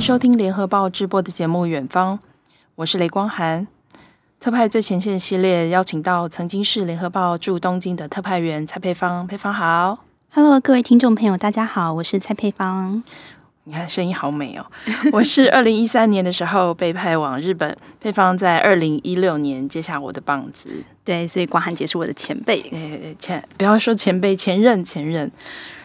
[0.00, 2.18] 迎收听联合报直播的节目《远方》，
[2.74, 3.68] 我是雷光涵。
[4.40, 13.02] 特派最前线系列邀请到曾经是联合报驻东京的特派员蔡佩芳，佩芳好，Hello，各位听众朋友，大家好，我是蔡佩芳。
[13.64, 14.64] 你看声音好美哦！
[15.12, 20.82] 我是二零一三年的时候被派往日本，配方在二零一六年接下我的棒子。
[21.04, 25.30] 对，所以光涵姐是我的前辈，呃，前不要说前辈，前任，前任。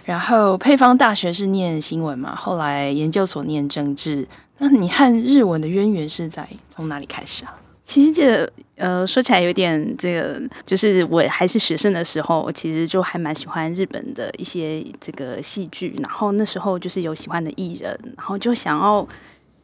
[0.06, 4.26] 然后配方大学是念新闻嘛，后来研究所念政治。
[4.60, 7.54] 那你和日文的渊源是在从哪里开始啊？
[7.84, 19.08] 其实这呃说起来有点这个，就是我还是学生的时候，我其实就还蛮喜欢日本的一些这个戏剧，然后那时候就是有喜欢的艺人，然后就想要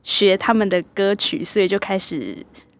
[0.02, 2.36] 学他们的歌曲，所以就开始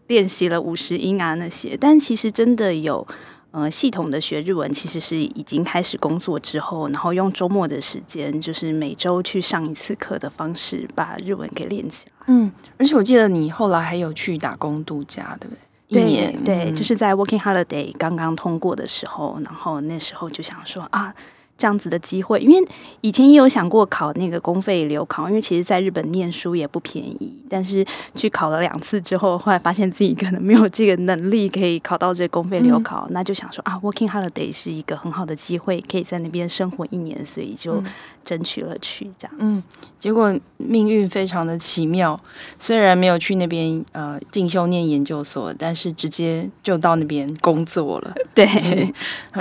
[0.08, 1.76] 练习了五十音啊那些。
[1.80, 3.06] 但其实真的有。
[3.52, 12.12] 呃，系统的学日文其实是已经开始工作之后，然后用周末的时间，就是每周去上一次课的方式，把日文给练起来。
[12.26, 15.54] 嗯，而且我记得你后来还有去打工度假，对不
[15.88, 16.02] 对？
[16.02, 21.14] 对，对，嗯、就是在 Working Holiday 刚刚通过的时候，然后那时候就想说啊。
[21.58, 22.68] 这样子的机会，因为
[23.02, 27.41] 以前也有想过考那个公费留考，因为其实在日本念书也不便宜。
[27.52, 37.84] 但是去考了两次之后，后来发现自己可能没有这个能力可以考到这个公费留考，嗯、那就想说啊，Working Holiday 是一个很好的机会，可以在那边生活一年，所以就
[38.24, 39.36] 争取了去这样。
[39.38, 39.62] 嗯，
[40.00, 42.18] 结果命运非常的奇妙，
[42.58, 48.14] 虽然没有去那边呃进修念研究所，但是直接就到那边工作了。
[48.34, 48.46] 对，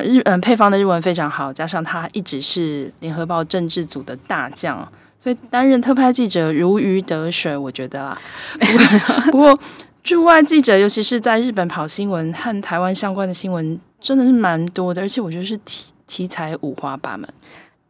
[0.04, 2.08] 日嗯、呃、佩芳的日文非常好，加上他。
[2.14, 4.86] 一直是联合报政治组的大将，
[5.22, 8.20] 所以担任特派记者如鱼得水，我觉得啊。
[9.32, 9.60] 不过
[10.04, 17.30] 驻外记者，尤其是在日本跑新闻和台湾相关的新闻，真的是蛮多的，而且我觉得是题题材五花八门。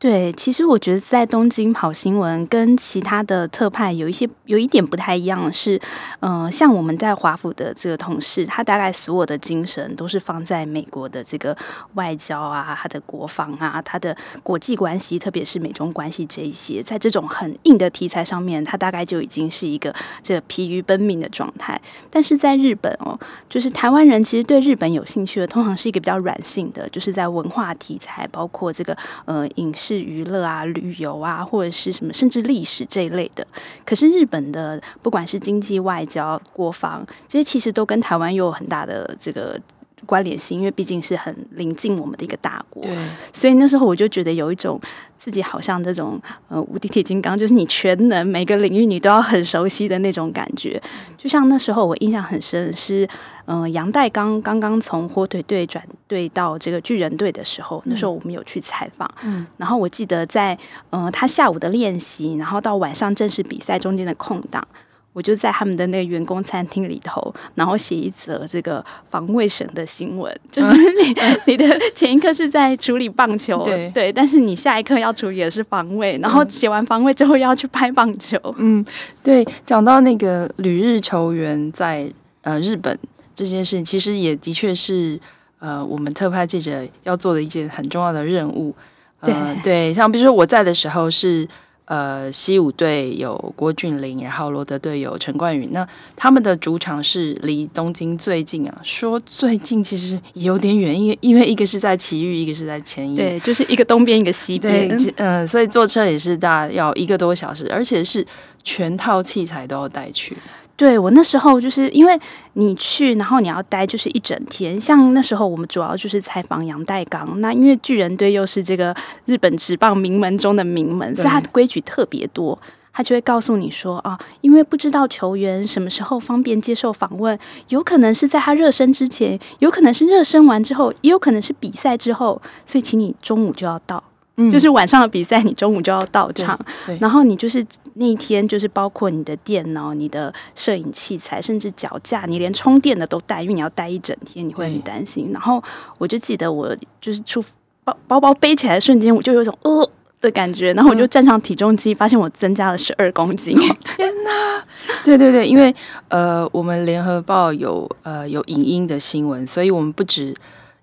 [0.02, 5.80] 对，其实我觉得在东京跑新闻跟其他的特派有一些有一点不太一样是，
[6.22, 11.56] 嗯、呃，像我们在华府的这个同事，他大概所有的精神都是放在美国的这个
[11.94, 19.94] 外交啊、他的国防啊、他的国际关系，特别是美中关系这一些，在这种很硬的题材上面，他大概就已经是一个
[20.24, 21.80] 这疲于奔命的状态。
[22.10, 23.16] 但是在日本哦，
[23.48, 29.91] 就是台湾人其实对日本有兴趣的，通常是一个比较软性的，就是在文化题材，包括这个呃影视。
[29.92, 33.46] 是娱乐啊、旅游啊，或者是什么，甚至历史这一类的。
[33.86, 39.60] 可是日本的，不管是经济、外交、国防，这些其实都跟台湾有很大的这个
[40.06, 42.82] 关联性，因为毕竟是很临近我们的一个大国。
[42.84, 42.96] 对，
[43.34, 44.80] 所以那时候我就觉得有一种
[45.18, 50.82] 自己好像这种呃无敌铁金刚，就是你全能，每个领域你都要很熟悉的那种感觉。
[51.18, 53.08] 就像那时候我印象很深是。
[53.46, 59.10] 嗯、呃，杨代刚刚刚从火腿队转队到这个巨人队的时候，嗯、那时候我们有去采访。
[59.24, 60.58] 嗯，然后我记得在
[60.92, 64.66] 呃他下午的练习，然后到晚上正式比赛中间的空档，
[65.14, 78.38] 我就在他们的那个员工餐厅里头，然后写一则这个防卫省的新闻，就是你、嗯、你的前一刻是在处理棒球，对对，但是你下一刻要处理的是防卫，然后写完防卫之后要去拍棒球。
[78.58, 78.86] 嗯，
[79.22, 82.12] 对，讲到那个旅日球员在
[82.42, 82.98] 呃日本。
[83.34, 85.20] 这件事其实也的确是，
[85.58, 88.76] 呃，我们特派记者要做的一件很重要的任务。
[89.22, 91.48] 呃、对对，像比如说我在的时候是，
[91.92, 95.86] 呃，西武队有郭俊麟，然后罗德队有陈冠宇，那
[96.16, 98.82] 他们的主场是离东京最近啊。
[98.82, 104.88] 说最近其实有点远，因为因为一个是在埼玉，一个是在千叶，对，就是一个东边，一个西边。
[104.88, 108.26] 嗯、呃，所以坐车也是大概要一个多小时，而且是
[108.64, 110.38] 全套器材都要带去。
[110.82, 112.20] 对，我那时候就是因为
[112.54, 114.82] 你去，然后你要待就是一整天。
[114.82, 118.92] 像那时候我们主要就是采访杨代刚，那因为巨人队又是这个
[119.26, 122.58] 日本职棒名门中的名门，所以他的规矩特别多。
[122.92, 127.38] 他就会告诉你说啊，因为不知道球员什么时候方便接受访问，
[127.70, 134.04] 有可能是在他热身之前，有可能是热身完之后，也有可能是比赛之后，所以请你中午就要到。
[134.52, 136.60] 就是晚上的比赛，你中午就要到场，
[137.00, 137.64] 然后你就是
[137.96, 145.30] 那一天，就是包括你的电脑、你的摄影器材，甚至脚架，你连充电的都带，因为你要待一整天，你会很担心。
[145.34, 145.62] 然后
[145.98, 147.44] 我就记得，我就是出
[147.84, 149.92] 包包包背起来的瞬间，我就有一种呃
[150.22, 153.56] 的感觉，然后我就站上体重机，发现我增加了十二公斤。
[153.96, 154.66] 天哪！
[155.04, 155.76] 对对对，因为
[156.08, 160.34] 呃，我们联合报有呃有影音的新闻，所以我们不止。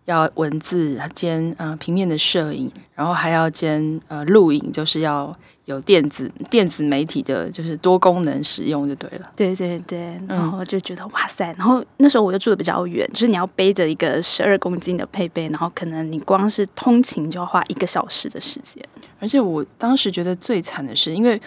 [0.08, 9.31] 要文字兼呃平面的摄影，然后还要兼呃录影，就是要有电子电子媒体的，就是多功能使用就对了。
[9.37, 18.82] 对对对，然后就觉得、嗯、哇塞，然后那时候我又住的比较远，就是你要背着一个十二公斤的配备，然后可能你光是通勤就要花一个小时的时间。
[19.20, 21.38] 而且我当时觉得最惨的是，因为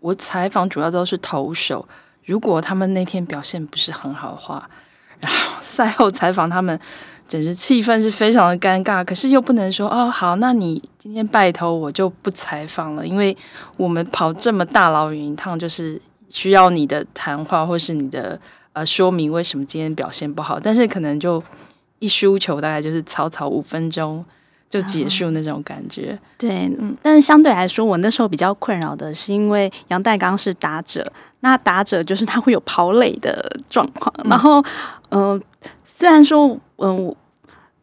[0.00, 1.88] 我采访主要都是投手，
[2.26, 4.68] 如果他们那天表现不是很好的话，
[5.18, 6.78] 然后赛后采访他们，
[7.32, 9.02] 简直气氛是非常的尴尬。
[9.02, 13.34] 可是又不能说哦，好，那你今天拜托我就不采访了，因为
[13.78, 15.98] 我们跑这么大老远一趟，就是
[16.28, 18.38] 需要你的谈话或是你的
[18.74, 20.60] 呃说明为什么今天表现不好。
[20.60, 21.42] 但是可能就
[22.00, 24.22] 一输球，大概就是草草五分钟。
[24.72, 26.50] 就结束那种感觉，嗯、对，
[26.80, 34.64] 嗯，但是相对来说，我那时候比较困扰的是，因为杨代刚是打者，那打者就是他会有跑垒的状况，嗯、然后，
[35.10, 35.40] 嗯、呃，
[35.84, 37.16] 虽然说，嗯、呃。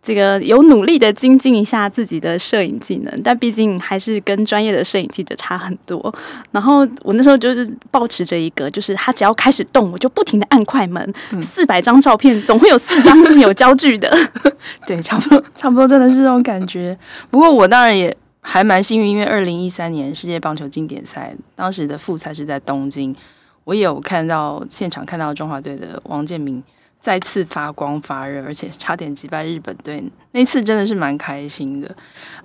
[0.09, 6.11] 这个有努力的精进一下自己的摄影技能，但毕竟还是跟专业的摄影记者差很多。
[6.49, 11.13] 然后我那时候就是保持着一个，就是他只要开始动，我就不停的按快门。
[11.39, 14.11] 四百张照片，总会有四张是有焦距的。
[14.87, 16.97] 对，差不多，差不多，真的是这种感觉。
[17.29, 18.11] 不过我当然也
[18.41, 23.15] 还蛮幸运，因为二零一三年世界棒球经典赛当时的复赛是在东京，
[23.63, 26.63] 我也有看到现场看到中华队的王建民。
[27.01, 31.95] 再次发光发热，而且差点击败日本队，那次真的是蛮开心的。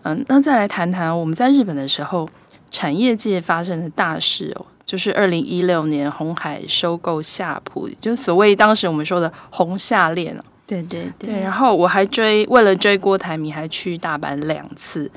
[0.02, 2.28] 嗯，那再来谈谈我们在日本的时候，
[2.70, 10.36] 产业界发生的大事哦，就是二零一六年红海收购夏普，就是所谓当时我们说的“红夏恋”
[10.66, 11.40] 对对，对。
[11.40, 15.10] 然后我还追，为了追郭台铭，还去大阪两次。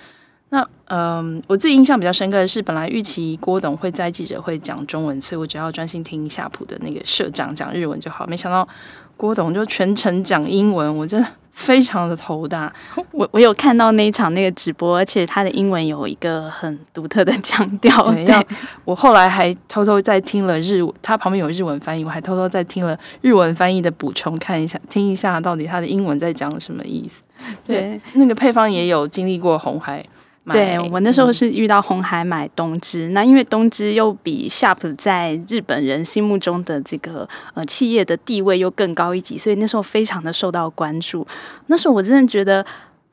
[0.49, 8.67] 那嗯，我自己印象比较深刻的是，本来预期郭董会在记者会讲中文，所以我只要专心听夏普的那个社长讲日文就好，没想到。
[9.17, 12.71] 郭董就全程讲英文，我真的非常的头大。
[13.11, 18.03] 我我有看到那一场那个直播，而且他的英文有一个很独特的腔调。
[18.13, 18.47] 对，
[18.85, 27.23] 我后来还偷偷在听了日文，他旁边有日文翻译，我还偷偷在听了日文翻译的补充，看一下听一下到底他的英文在讲什么意思。
[27.65, 30.05] 对，对那个配方也有经历过红海。
[30.53, 41.25] 对，我那时候是遇到红海买东芝，嗯、那因为东芝又比 Sharp 在日本人心目中的这个呃企业的地位又更高一级，所以那时候非常的受到关注。
[41.67, 42.65] 那时候我真的觉得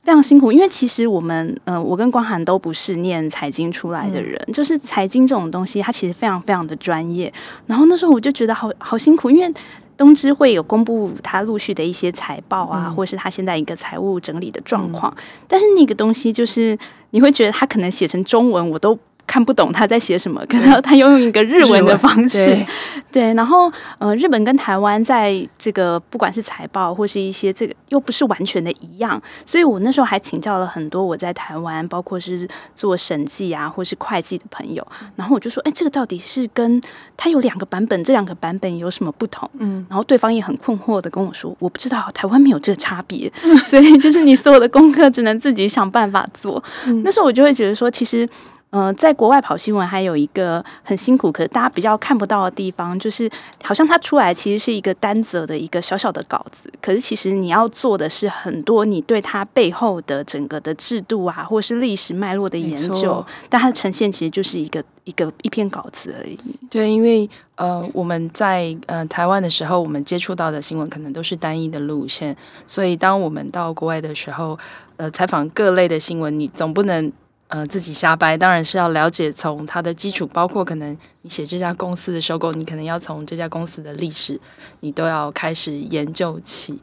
[0.03, 7.33] 非常辛苦，因为其实我们呃我跟光涵都不是念财经出来的人，嗯、就是财经这种东西它其实非常非常的专业。
[7.67, 9.53] 然后那时候我就觉得好好辛苦，因为。
[9.97, 16.79] 东芝会有公布他陆续的一些财报啊，嗯、或是他现在一个财务整理的状况，嗯、但是那个东西就是
[17.11, 18.99] 你会觉得他可能写成中文，我都。
[19.27, 22.67] 看不懂他在写什么，可能他用一个日文的方式，对，
[23.11, 34.87] 对，然后呃，日本跟台湾在这个不管是财报或是一些这个又不是完全的一样，所以我那时候还请教了很多我在台湾，包括是做审计啊或是会计的朋友，
[35.17, 36.81] 然后我就说，哎，这个到底是跟
[37.17, 39.51] 他有两个版本，这两个版本有什么不同？
[39.59, 43.33] 嗯，然后对方也很困惑的跟我说，我不知道台湾没有这个差别，
[43.67, 46.63] 所以就是你所有的功课只能自己想办法做。
[46.87, 48.29] 嗯、那时候我就会觉得说，其实。
[48.75, 53.31] 呃，在国外跑新闻还有一个很辛苦，可是大家比较看不到的地方，就是
[53.63, 66.37] 好像它出来其实是一个单则的一个小小的稿子，可是其实你要做的是很多你对它背后的整个的制度啊，或是历史脉络的研究，但它的呈现其实就是一个一个一篇稿子而已。
[66.69, 72.37] 对，因为呃我们在呃台湾的时候，我们接触到的新闻可能都是单一的路线，
[72.67, 74.59] 所以当我们到国外的时候，
[74.97, 77.13] 呃采访各类的新闻，你总不能。
[77.49, 84.41] 呃，自己瞎掰，当然是要了解从它的基础，包括可能你写这家公司的收购，你可能要从这家公司的历史，
[84.81, 86.81] 你都要开始研究起。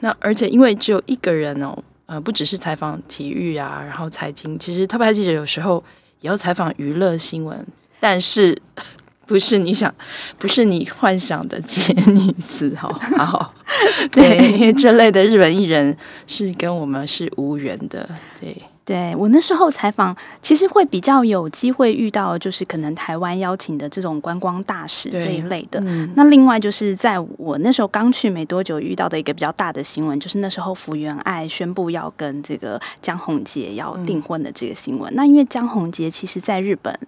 [0.00, 5.84] 那而且因为只有一个人哦，呃，不只是采访体育啊，然后财经，其实特派记者有时候
[6.20, 7.64] 也要采访娱乐新闻，
[8.00, 8.60] 但是
[9.26, 9.94] 不是你想，
[10.38, 13.54] 不是你幻想的杰尼斯好，好，
[14.10, 15.96] 对，因为这类的日本艺人
[16.26, 18.08] 是跟我们是无缘的，
[18.40, 18.56] 对。
[18.88, 25.78] 对，我那时候采访，其实会比较有机会遇到，就是可能台湾邀请的这种观光大使这一类的。
[25.84, 35.12] 嗯、那另外就是在我那时候刚去没多久，遇到的一个比较大的新闻，就是那时候福原爱宣布要跟这个江宏杰要订婚的这个新闻。
[35.12, 36.98] 嗯、那因为江宏杰其实在日本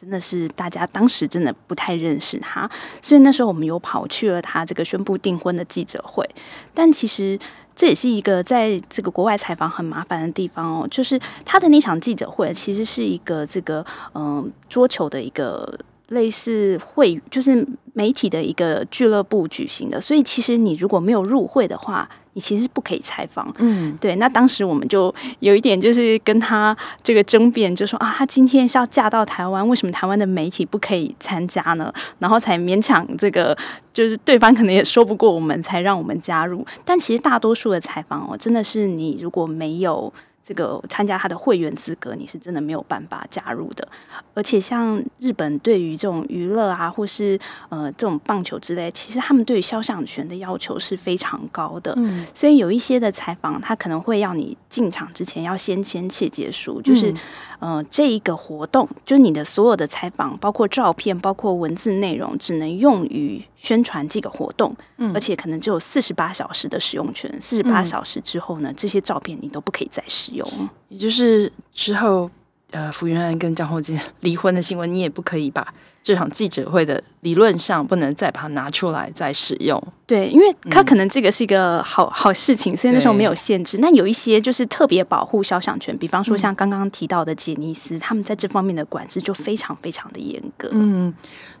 [0.00, 2.68] 真的是大家当时真的不太认识他，
[3.00, 6.28] 所以那时候我们有跑去了他这个宣布订婚的记者会，
[6.74, 7.38] 但其实。
[7.74, 13.84] 这也是一个在这个国外采访很麻烦的地方哦，就是他的那场记者会其实是一个这个
[14.14, 22.08] 嗯、桌球的一个类似会，就是媒体的一个俱乐部举行的，所以其实你如果没有入会的话。
[22.32, 24.14] 你其实不可以采访，嗯，对。
[24.16, 31.92] 那当时我们就有一点就是跟他这个争辩，就说啊，他今天是要嫁到台湾，为什么台湾的媒体不可以参加呢？
[32.20, 33.56] 然后才勉强这个，
[33.92, 36.64] 就是对方可能也说不过我们，才让我们加入。
[36.84, 43.86] 但其实大多数的采访哦，真的是你如果没有这个参加他的会员资格，你是真的没有办法加入的。
[44.34, 51.94] 而且像日本对于这种娱乐啊，或是呃这种棒球之类，其实他们对于肖像权的要求是非常高的。
[51.96, 57.14] 嗯，所以有一些的采访，他可能会要你进场之前要先签切结书，就是。
[57.60, 67.30] 嗯呃，这一个活动，就是你的所有的采访，包括照片，包括文字内容，只能用于宣传这个活动，嗯，而且可能只有四十八小时的使用权。
[67.40, 70.46] 四十八小时之后呢，嗯，这些照片你都不可以再使用。
[70.88, 72.30] 也就是之后，
[72.70, 75.66] 呃，福原爱跟张厚杰离婚的新闻，你也不可以把。
[76.02, 83.76] 这场记者会的理论上不能再把它拿出来再使用，对，因为他可能这个是一个好、嗯、好事情，所以那时候没有限制。
[83.82, 90.70] 那有一些就是特别保护肖像权，比方说像刚刚提到的杰尼斯，嗯、他们在这方面的管制就非常非常的严格。
[90.72, 91.12] 嗯，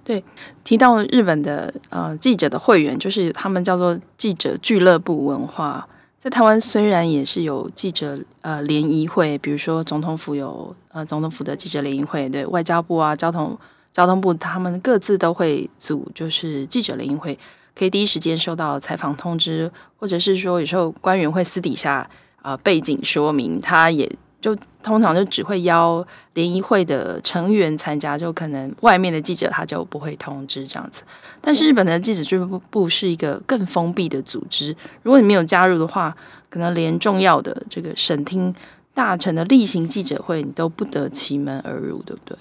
[0.02, 0.24] 对，
[0.64, 5.86] 提到日本的呃记者的会员，就是他们叫做记者俱乐部文化。
[6.18, 13.58] 在台湾虽然也是有记者呃联谊会，比如说总统府有呃总统府的记者联谊会，对，外交部啊交通。
[13.92, 17.38] 交通部他们各自都会组，就是记者联谊会，
[17.74, 22.08] 可以第一时间收到采访通知，或者是说有时候官员会私底下
[22.42, 31.02] 啊、背景说明，他也就通常就只会邀联谊会的成员参加，就可能外面的记者他就不会通知这样子。
[31.42, 36.16] 但是日本的记者俱乐部是一个更封闭的组织，如果你没有加入的话，
[36.48, 38.54] 可能连重要的这个审听
[38.94, 42.38] 大臣的例行记者会你都不得其门而入，对不对？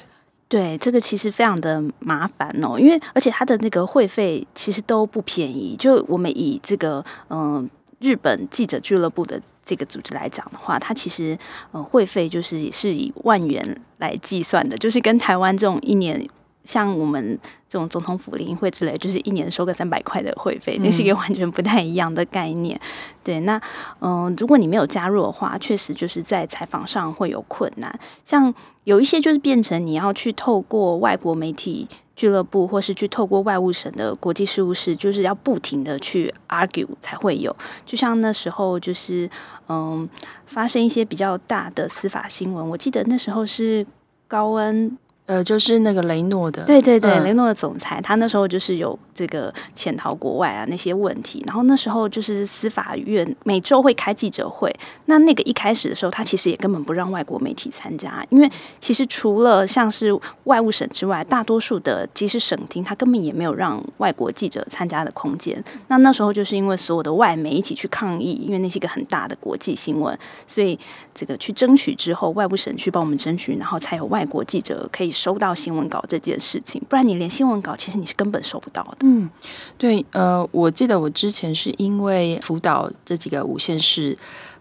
[0.50, 5.76] 对，这个其实非常的麻烦哦，因为而且它的那个会费其实都不便宜。
[5.78, 11.38] 就我们以这个嗯、日本记者俱乐部的这个组织来讲的话，它其实
[11.72, 16.28] 呃会费就是也是以万元来计算的，就是跟台湾这种一年。
[16.70, 17.36] 像我们
[17.68, 22.80] 这种总统府联谊会之类，就是一年收个三百块的会费，那是一个完全不太一样的概念。
[23.24, 23.58] 对，那
[24.02, 28.00] 嗯、呃，如果你没有加入的话，确实就是在采访上会有困难。
[28.24, 37.56] 像有一些就是变成你要去透过外国媒体俱乐部，或是去透过外务省的国际事务室，就是要不停的去 argue 才会有。
[37.84, 39.28] 就像那时候就是
[39.70, 40.10] 嗯、呃，
[40.46, 43.88] 发生一些比较大的司法新闻，我记得那时候是
[44.28, 44.96] 高恩。
[45.30, 58.50] 呃，就是那个雷诺的，对对对，嗯、雷诺的总裁，他那时候就是有这个潜逃国外啊那些问题，然后那时候就是司法院每周会开记者会，那那个一开始的时候，他其实也根本不让外国媒体参加，因为
[58.82, 60.12] 其实除了像是
[60.46, 65.64] 外务省之外，大多数的即使省厅，他根本也没有让外国记者参加的空间。
[65.90, 70.18] 那那时候就是因为所有的外媒一起去抗议，因为那是一个很大的国际新闻，
[70.48, 70.80] 所以
[71.14, 75.14] 这个去争取之后，外务省去帮我们争取，然后才有外国记者可以。
[75.20, 78.98] 收到新闻稿这件事情，不然你连新闻稿其实你是根本收不到的。
[79.02, 79.30] 嗯，
[79.78, 84.18] 对，呃，我记得我之前是因为辅导这几个五线市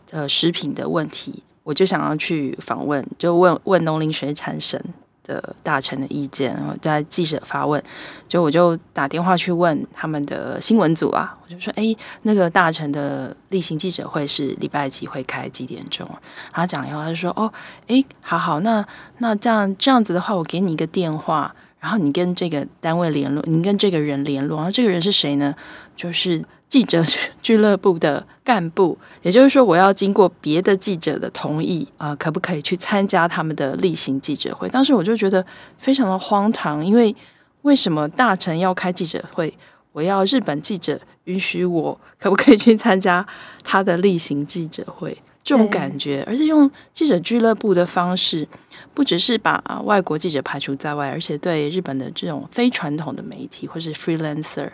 [0.08, 4.82] 的食品的问题，我就想要去访问，就问问农林水产省。
[5.28, 7.80] 的大臣的意见，然后在记者发问，
[8.26, 16.08] 就我就打电话去问他们的新闻组啊，我就说，哎，那个大臣的例行记者会是礼拜几会开几点钟？
[16.50, 17.52] 他讲以后，他就说，哦，
[17.87, 18.85] 哎，好好，那
[19.18, 25.54] 那这样这样子的话，我给你一个电话，然后你跟这个单位联络，你跟这个人联络，然后这个人是谁呢？
[25.94, 26.42] 就是。
[26.68, 27.02] 记者
[27.42, 34.68] 俱乐部的干部， 也就是说，我要经过别的记者的同意啊、呃，可不可以去参加他们的例行记者会？
[34.68, 35.44] 当时我就觉得
[35.78, 37.14] 非常的荒唐，因为
[37.62, 39.52] 为什么大臣要开记者会，
[39.92, 43.26] 我要日本记者允许我，可不可以去参加
[43.64, 45.16] 他的例行记者会？
[45.42, 48.46] 这种感觉，而且用记者俱乐部的方式，
[48.92, 54.68] 不只是把外国记者排除在外，而且对日本的这种非传统的媒体或是 freelancer。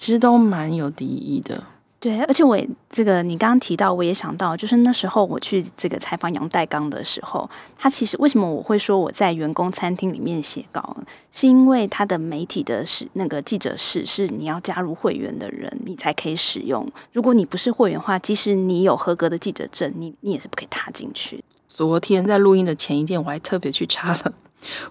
[0.00, 1.62] 其实都蛮有敌意的，
[2.00, 10.96] 对，而且我也这个你刚刚提到，我也想到，就是那时候我去这个采访杨代刚的时候，他其实为什么我会说我在员工餐厅里面写稿，
[11.30, 16.90] 是因为他的媒体的是那个记者室是你要加入会员的人，你才可以使用。
[17.12, 21.44] 如果你不是会员的话，即使你有合格的记者证，你你也是不可以踏进去。
[21.68, 24.32] 昨天在录音的前一天，我还特别去查了。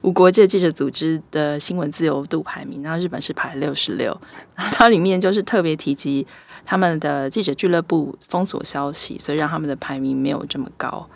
[0.01, 4.19] 无国界记者组织的新闻自由度排名，然后日本是排六十六，
[4.55, 6.25] 它里面就是特别提及
[6.65, 11.07] 他们的记者俱乐部封锁消息，所以让他们的排名没有这么高。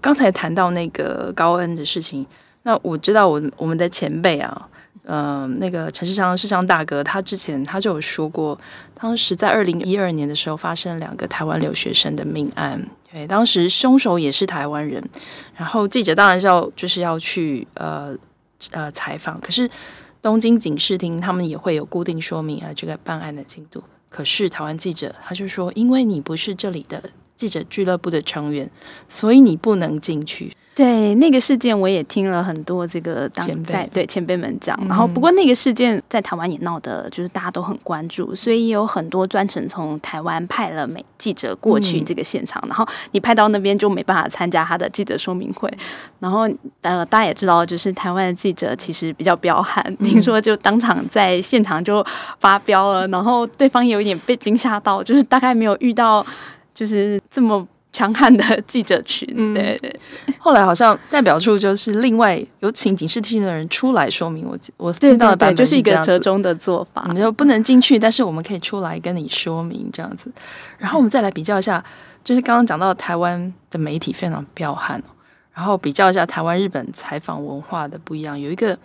[0.00, 2.26] 刚才谈到那个高恩的事情，
[2.62, 4.68] 那我知道我我们的前辈啊，
[5.04, 8.58] 嗯、呃，那个陈世昌世昌大哥，他之前他就有说过，
[8.94, 12.88] 当时在二零一二年的时候发生两个台湾留学生的命案。
[13.10, 15.02] 对，当时凶手也是台湾人，
[15.56, 18.14] 然后记者当然是要就是要去呃
[18.70, 19.70] 呃采访，可是
[20.20, 23.82] 东京警视厅他们也会有固定说明啊这个办案的进度。
[24.10, 27.02] 可是台湾记者他就说，因为你不是这里的
[27.38, 28.68] 记者俱乐部的成员，
[29.08, 30.52] 所以你不能进去。
[30.74, 34.78] 对那个事件，我也听了很多这个当在对前辈们讲。
[34.88, 42.62] 然后，不过那个事件在台湾也闹得，就是大家都很关注，所以有很多专程从台湾派了美记者过去这个现场。
[42.68, 45.68] 然后你派到那边就没办法参加他的记者说明会。
[46.20, 46.48] 然后
[46.82, 52.06] 呃，大家也知道，就是台湾的记者其实比较彪悍，听说就当场在现场就
[52.38, 53.08] 发飙了。
[53.08, 56.24] 然后对方有一点被惊吓到，就是大概没有遇到
[56.78, 57.66] 就是这么。
[57.90, 60.00] 强悍的记者群，嗯、对对。
[60.38, 70.30] 后来好像代表处就是另外有请警视厅的人出来说明我，我我听到的版本就是一个折中的做法，你就不能进去，但是我们可以出来跟你说明这样子。
[70.76, 71.82] 然后我们再来比较一下，
[72.22, 75.02] 就是刚刚讲到台湾的媒体非常彪悍，
[75.54, 78.78] 然后比较一下台湾日本采访文化的不一样，有一个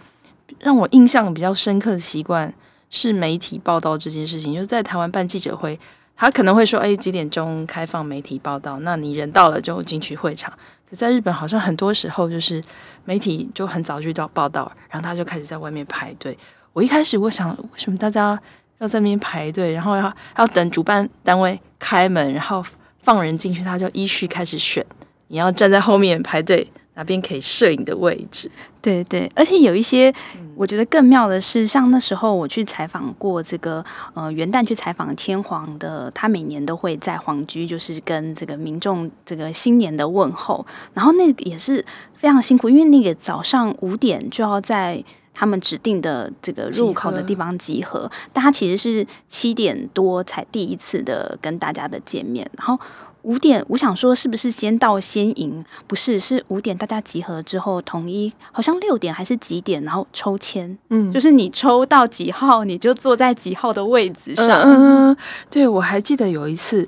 [0.59, 2.51] 让我印象比较深刻的习惯
[2.89, 5.77] 是媒体报道这件事情，就是在台湾办记者会。
[6.15, 8.79] 他可能会说：“哎，几点钟开放媒体报道？
[8.81, 10.53] 那你人到了就进去会场。
[10.89, 12.63] 可在日本，好像很多时候就是
[13.03, 16.37] 媒体就很早就到报道，然后他就开始在外面排队。
[16.71, 18.39] 我一开始我想，为什么大家
[18.77, 19.73] 要在那边排队？
[19.73, 22.63] 然后要要等主办单位开门，然后
[23.01, 24.85] 放人进去，他就依序开始选。
[25.27, 28.49] 你要站在后面排队。”哪边可以摄影的位置？
[28.81, 30.13] 对对，而且有一些，
[30.55, 33.83] 我觉得更妙的是，像那时候我去采访过这个
[34.13, 41.83] 呃元旦去采访天皇的，他每年都会在皇居，就是跟这个民众这个新年的问候，然后那个也是
[42.15, 45.01] 非常辛苦，因为那个早上五点就要在
[45.33, 52.77] 他们指定的这个入口的地方集合，集合，但他其实是七点多才第一次的跟大家的见面，然后。
[53.23, 55.63] 五点，我想说是不是先到先赢？
[55.87, 64.47] 不是，是五点大家集合之后统一，好像六点还是几点，然后抽签，嗯，就是你抽到几号，你就坐在几号的位置上。
[64.47, 65.17] 嗯，嗯，
[65.49, 66.87] 对，我还记得有一次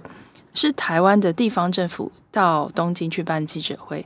[0.54, 4.06] 是台湾的地方政府到东京去办记者会，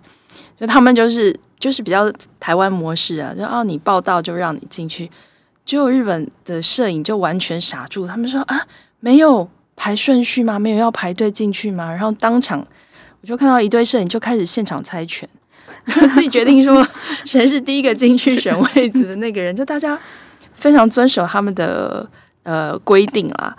[0.59, 5.09] 就他们就是就是比较台湾模式啊，就哦你报道就让你进去，
[5.65, 8.61] 结果日本的摄影就完全傻住，他们说啊
[8.99, 9.49] 没有。
[9.81, 10.59] 排顺序吗？
[10.59, 11.89] 没有要排队进去吗？
[11.89, 12.59] 然后当场
[13.21, 15.27] 我就看到一堆摄影就开始现场猜拳，
[16.13, 16.85] 自己决定说
[17.23, 19.55] 谁是第一个进去选位置的那个人。
[19.55, 19.97] 就大家
[20.53, 22.07] 非常遵守他们的
[22.43, 23.57] 呃规定啊。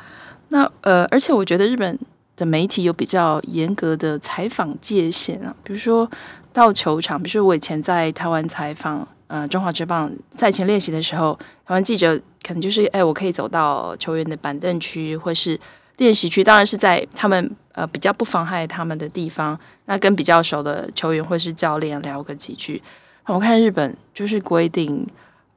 [0.48, 1.98] 那呃，而且我觉得日本
[2.37, 5.54] 的媒体有比较严格的采访界限啊。
[5.64, 6.09] 比如说
[6.52, 11.33] 到球场，比如说我以前在台湾采访呃中华职棒赛前练习的时候，
[11.64, 12.14] 台湾记者
[12.46, 15.59] 可能就是哎，我可以走到球员的板凳区，或是。
[16.00, 22.82] 练习区当然是在他们呃比较不妨害他们的地方，那跟比较熟的球员或是教练聊个几句。
[23.26, 25.06] 那我看日本就是规定，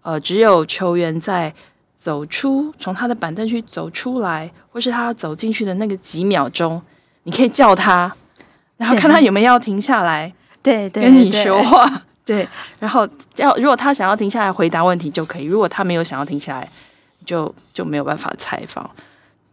[0.01, 1.51] 呃，只有球员在
[1.95, 6.81] 走出从他的板凳区走出来，或是他走进去的那个几秒钟，
[7.23, 8.13] 你可以叫他，
[8.75, 11.89] 然后看他有没有要停下来，对对，跟你说话，
[12.25, 12.45] 对，
[12.79, 16.69] 然后要如果他想要停下来回答问题就可以，如果他没有想要停下来，
[17.25, 18.89] 就就没有办法采访。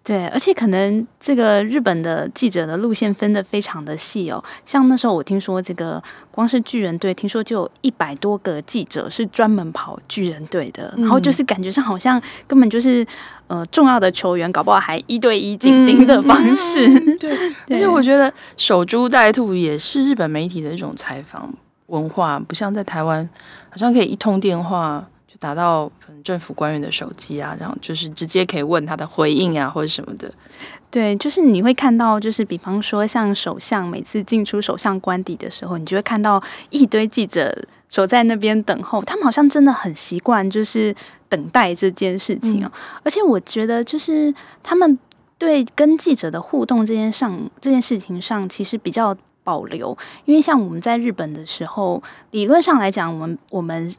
[0.02, 4.42] 对，而且可能这个日本的记者的路线分得非常的细哦。
[4.64, 13.06] 像那时候我听说，这个光是巨人队，听说就有一百多个记者是专门跑巨人队的，嗯、然后就是感觉上好像根本就是
[13.46, 16.88] 呃重要的球员，搞不好还一对一紧盯的方式。
[16.88, 17.36] 嗯、对，
[17.68, 21.52] 而且我觉得守株待兔也是日本媒体的一种采访
[21.88, 23.28] 文化，不像在台湾，
[23.68, 25.34] 好像可以一通电话就。
[25.38, 25.90] 打到
[26.22, 30.32] 政府官员的手机啊，然后就是直接可以问他的回应啊，或者什么的。
[30.90, 37.56] 对，就是你会看到，就是比方说像首相每次进出首相官邸的时候，你就会看到一堆记者
[37.88, 39.00] 守在那边等候。
[39.02, 40.94] 他们好像真的很习惯，就是
[41.28, 42.72] 等待这件事情哦。
[42.74, 44.98] 嗯、而且我觉得，就是他们
[45.38, 49.96] 对跟记者的互动这件上这件事情上，其实比较保留。
[50.24, 52.02] 因为像我们在日本的时候，
[52.32, 53.94] 理论上来讲，我们我们。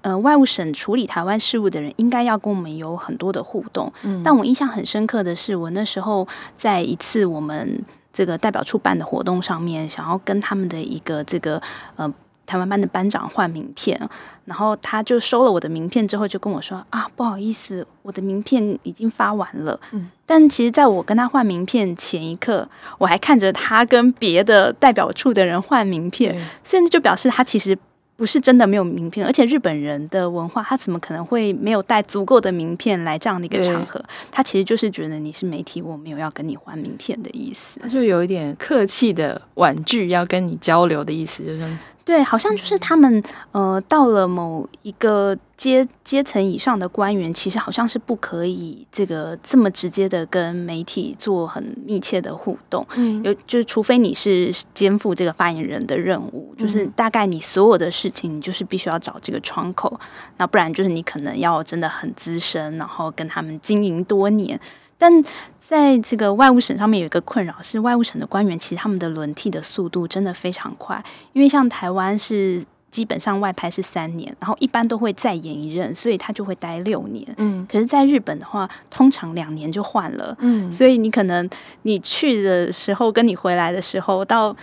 [0.00, 3.92] 呃，外务省处理台湾事务的人应该要跟我们有很多的互动。
[4.04, 11.60] 嗯，但我印象很深刻的是，我那时候在一次我们这个代表处办的活动上面，想要跟他们的一个这个
[11.96, 12.10] 呃
[12.46, 14.00] 台湾班的班长换名片，
[14.46, 19.78] 然后他就收了我的名片之后，就跟我说啊，不好意思，我的名片已经发完了。
[19.92, 26.34] 嗯，但其实在我跟他换名片前一刻，我还看着他跟别的代表处的人换名片，
[26.64, 27.76] 甚至就表示他其实。
[28.16, 34.02] 不是真的没有名片，而且日本人的文化，他怎么可能会没有带足够的名片来这样的一个场合？
[34.30, 52.86] 他其实就是觉得你是媒体，我没有要跟你换名片的意思，他就有一点客气的婉拒要跟你交流的意思，就是对，好像就是他们呃，到了某一个阶阶层以上的官员，其实好像是不可以这个这么直接的跟媒体做很密切的互动。
[52.94, 59.98] 嗯，有就是除非你是肩负这个发言人的任务，就是大概你所有的事情，你就是必须要找这个窗口，
[60.36, 64.60] 那不然就是你可能要真的很资深，然后跟他们经营多年，
[64.96, 65.24] 但。
[65.68, 71.02] 在这个外务省上面有一个困扰是，外务省的官员其实他们的轮替的速度真的非常快，
[71.32, 77.26] 因为像台湾是基本上外派是三年，然后一般都会再延一任，所以他就会待六年。
[77.38, 80.36] 嗯，可是，在日本的话，通常两年就换了。
[80.38, 81.50] 嗯，所以你可能
[81.82, 84.56] 你去的时候跟你回来的时候，到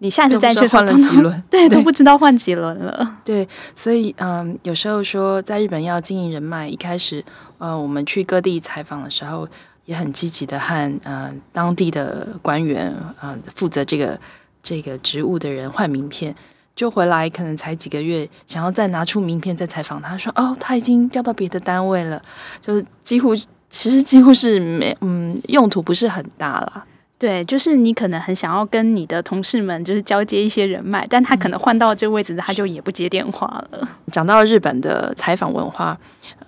[0.00, 3.16] 你下次再去换了几轮， 对，都不知道换几轮了。
[3.24, 7.24] 对，所以嗯，有时候说在日本要经营人脉，一开始
[7.56, 9.48] 呃，我们去各地采访的时候。
[9.84, 14.20] 也很积极的和呃当地的官员呃负责这个
[14.62, 16.34] 这个职务的人换名片，
[16.76, 22.22] 就回来可能才几个月，想要再拿出名片再采访他，说哦他已经调到别的单位了，
[22.60, 23.34] 就几乎
[23.68, 26.84] 其实几乎是没嗯用途不是很大了。
[27.20, 33.86] 对，就是你可能很想要跟你的同事们就是交接一些人脉，但他可能换到这个位置，他就也不接电话了。
[34.10, 35.94] 讲到日本的采访文化，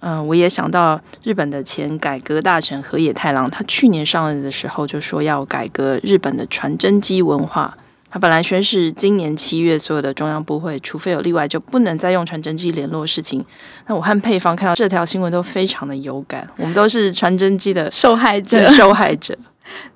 [0.00, 7.76] 嗯、呃，我也想到日本的前改革大臣河野太郎，他去年上任的时候就说要改革日本的传真机文化。
[8.08, 13.44] 他本来宣誓今年七月所有的中央部会，除非有例外，就不能再用传真机联络事情。
[13.88, 19.36] 那我和配方看到这条新闻都非常的有感，我们都是传真机的受害者，受害者。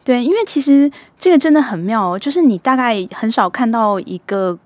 [0.04, 4.58] 对，因为其实这个真的很妙哦，就是你大概很少看到一个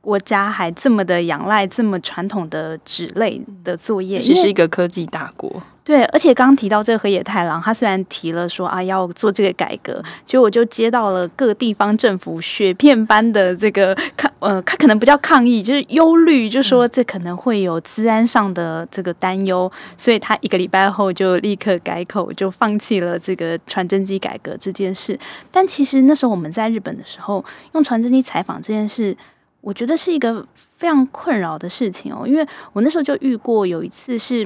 [0.00, 5.62] 国家还这么的仰赖这么传统的纸类的作业，其实是一个科技大国。
[5.82, 25.18] 对，而且刚刚提到这个河野太郎，他虽然提了说啊要做这个改革，结果我就接到了各地方政府雪片般的这个抗呃，他可能不叫抗议，就是忧虑，就说这可能会有治安上的这个担忧，所以他一个礼拜后就立刻改口，就放弃了这个传真机改革这件事。
[25.50, 29.16] 但其实那时候我们在日本的时候，用传真机采访这件事，
[29.60, 30.46] 我觉得是一个
[30.76, 34.44] 非常困扰的事情哦，因为我那时候就遇过有一次是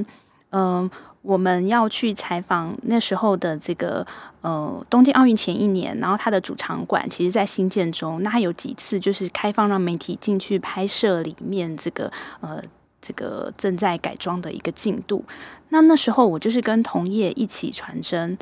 [0.51, 0.63] 嗯。
[0.83, 0.91] 呃
[1.25, 4.07] 我们要去采访那时候的这个
[4.43, 12.61] 呃东京奥运前一年，然后它的主场馆其实在新建中，那它有几次就是开放让媒体进去拍摄里面这个呃
[13.01, 15.25] 这个正在改装的一个进度。
[15.71, 18.37] 那那时候我就是跟同业一起传真，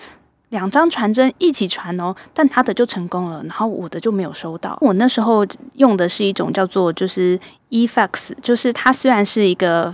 [0.52, 4.78] 两张传真一起传哦，但他的就成功了，然后我的就没有收到。
[4.80, 7.38] 我那时候用的是一种叫做就是
[7.70, 9.92] eFax，就是它虽然是一个。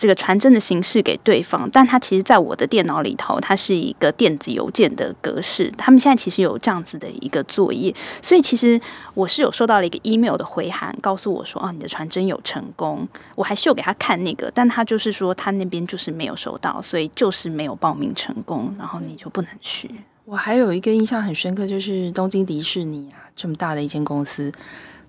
[0.00, 5.70] 这个传真的形式给对方，但它其实在我的电脑里头，它是一个电子邮件的格式。
[5.76, 8.80] 他们现在其实有这样子的一个作业，所以其实
[9.12, 13.06] 我是有收到了一个 email 的回函，告诉我说，哦，你的传真有成功。
[13.34, 19.90] 我还秀给他看那个，但他就是说他那边就是没有收到，所以就是没有报名成功，然后你就不能去。
[20.24, 24.50] 我还有一个印象很深刻，就是东京迪士尼啊，这么大的一间公司，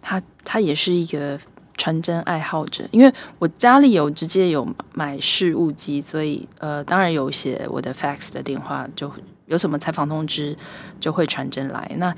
[0.02, 1.40] 它它也是一个。
[1.82, 9.12] 传真爱好者，因为我家里有直接有买事务机，所以呃，当然有写我的 fax 的电话，就
[9.48, 10.56] 有什么采访通知
[11.00, 11.92] 就会传真来。
[11.98, 12.14] 那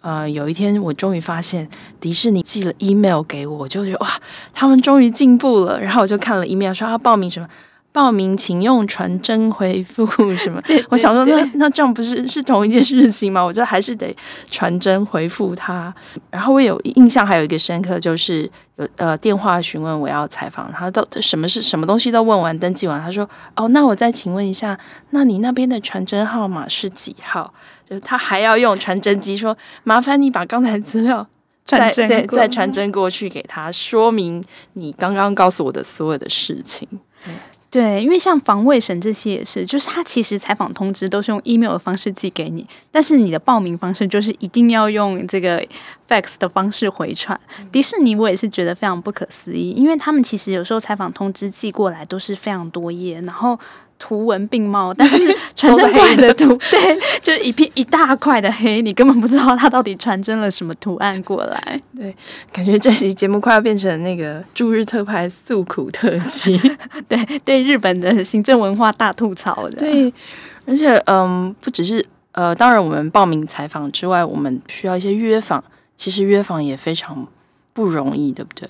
[0.00, 1.68] 呃，有一天我终于发现
[2.00, 4.08] 迪士尼寄了 email 给我，我就觉得哇，
[4.52, 5.80] 他们终于进步了。
[5.80, 7.48] 然后我就看了 email，说要报名什么。
[7.94, 10.04] 报名请用传真回复
[10.34, 10.60] 什么？
[10.62, 13.40] 对我想说那，那那这样不是是同一件事情吗？
[13.40, 14.14] 我觉得还是得
[14.50, 15.94] 传真回复他。
[16.28, 24.76] 然后我有印象，还有一个深刻，就是有呃电话询问我要采访他，都什么是什么东西都问完登记完，他说哦，那我再请问一下，
[25.10, 27.54] 那你那边的传真号码是几号？
[27.88, 31.24] 就是他还要用传真机说，麻烦你把刚才资料
[31.64, 36.88] 再对再传真过去给他，说明你刚刚告诉我的所有的事情。
[37.24, 37.32] 对。
[37.74, 45.60] 对，因为像防卫省这些也是，就是他其实采访通知都是用 email 的方式寄给你，但是你的报名方式就是一定要用这个
[46.08, 47.38] fax 的方式回传。
[47.72, 53.58] 迪士尼我也是觉得非常不可思议，因为他们其实有时候采访通知寄过来都是非常多页，然后。
[54.06, 55.16] 图文并茂，但是
[55.56, 61.80] 传真过来的图， 对，就是一片一大块的黑，你根本不知道他到底传真了什么图案过来。
[61.96, 62.14] 对，
[62.52, 66.60] 感觉这期节目快要变成那个驻日特派诉苦特辑，
[67.08, 69.78] 对 对，日本的行政文化大吐槽的。
[69.78, 70.12] 对，
[70.66, 75.64] 而且嗯，不只是呃，当然我们报名采访之外，我们需要一些约访，
[75.96, 77.26] 其实约访也非常
[77.72, 78.68] 不容易，对不对？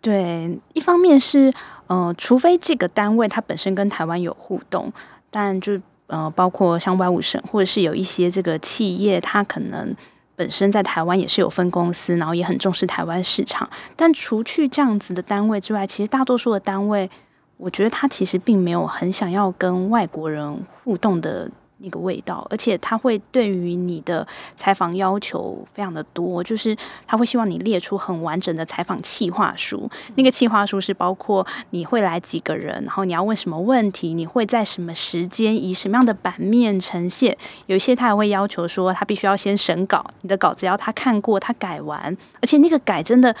[0.00, 1.52] 对，一方面是。
[1.90, 4.92] 呃，除非这个单位它本身跟台湾有互动，
[5.28, 9.92] 但就呃，包括像外务省或者是有一些这个企业，它可能
[10.36, 13.68] 本身在台湾也是有分公司，然后也很重视台湾市场。
[13.96, 17.10] 但除去这样子的单位之外，其实大多数的单位，
[17.56, 21.50] 我觉得他其实并没有很想要跟外国人互动的。
[21.82, 29.90] 那个味道，而且他会对于你的采访要求非常的多，就是他会希望你列出很完整的采访企划书。
[30.14, 37.36] 那个企划书是包括你会来几个人，然后你要问什么问题，你会在什么时间以什么样的版面呈现。
[37.66, 43.34] 有一些他还会要求说，他必须要先审稿，你的稿子要他看过，他改完，而且那个改真的，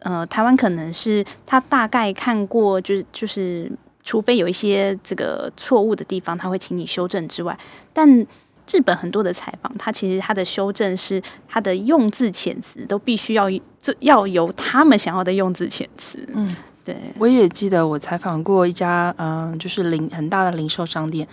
[0.00, 3.70] 呃，台湾可能是他大概看过，就是就是。
[4.04, 7.56] 除非有一些这个错误的地方，他会请你修正之外，
[7.92, 8.26] 但
[8.70, 13.48] 日本很多的采访，他其实他的修正是他的用字遣词都必须要
[14.00, 16.18] 要由他们想要的用字遣词。
[16.34, 21.26] 嗯，对，我也记得我采访过一家嗯，就是零很大的零售商店，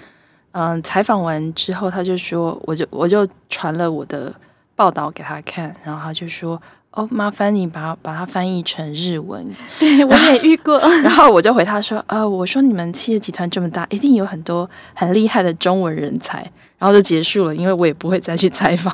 [0.51, 4.33] 嗯，采访完之后他就说，我就我就传了我的
[4.75, 6.61] 报道给他看，然后他就说。
[6.99, 9.47] 哦，麻烦你把把它翻译成日文。
[9.79, 10.77] 对，我也遇过。
[11.01, 16.39] 然后我就回他说：“呃，我说你们企业集团这么大，一定有很多很厉害的中文人才。”
[16.77, 18.93] 然后就结束了，因为我也不会再去采访。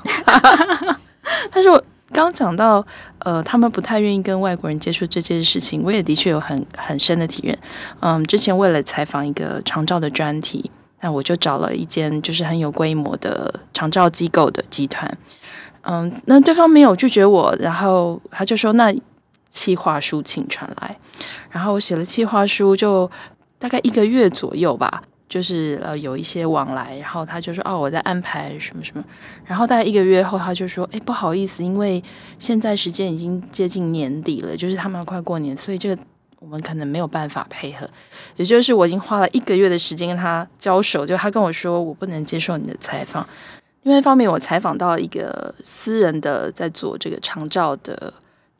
[1.51, 1.77] 但是我
[2.11, 2.85] 刚刚讲到，
[3.19, 7.57] 呃，他们不太愿意跟外国人接触这件事情，我也的确有很很深的体验。
[8.01, 10.69] 嗯，之前为了采访一个长照的专题，
[11.01, 15.17] 那我就找了一间就是很有规模的长照机构的集团。
[15.87, 18.91] 嗯，那对方没有拒绝我，然后他就说：“那
[19.51, 20.97] 企划书请传来。”
[21.51, 23.09] 然后我写了企划书，就
[23.59, 26.97] 大概一个月左右吧，就是呃有一些往来。
[26.97, 29.03] 然后他就说：“哦，我在安排什么什么。”
[29.45, 32.03] 然后大概一个月后，他就说：“哎，不好意思，因为
[32.39, 36.01] 现在时间已经接近年底了，就是他们快过年，所以这个
[36.39, 37.87] 我们可能没有办法配合。
[38.37, 43.23] 也就是我已经花了一个月的时间跟他交手，就他跟我说我不能接受你的采访。”
[43.85, 48.11] 因为一方面，我采访到一个私人的在做这个长照的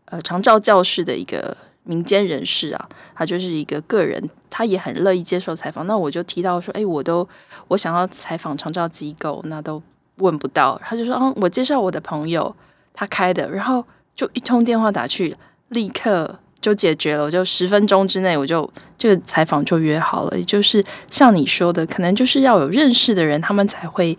[0.06, 5.88] 呃长照教室的一个民间人士啊，他就是一个个人，他也很乐意接受采访。
[5.88, 7.28] 那我就提到说，哎，我都
[7.70, 9.82] 我想要采访长照机构，那都
[10.18, 10.80] 问不到。
[10.86, 12.56] 他就说，嗯，我介绍我的朋友，
[12.94, 13.84] 他开的，然后
[14.16, 15.36] 就一通电话打去，
[15.70, 17.24] 立刻就解决了。
[17.24, 20.38] 我就十分钟之内，我就这个采访就约好了。
[20.38, 24.16] 也就是像你说的，可能就是要有认识的人，他们才会。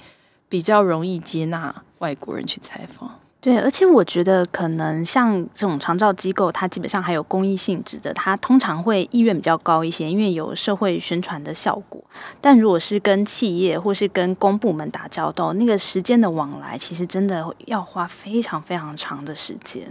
[0.48, 12.02] 比较容易接纳外国人去采访，对，而且我觉得可能像这种长照机构，它基本上还有公益性质的，它通常会意愿比较高一些，因为有社会宣传的效果。
[12.40, 19.82] 但如果是跟企业或是跟公部门打交道，那个时间的往来，其实真的要花非常非常长的时间。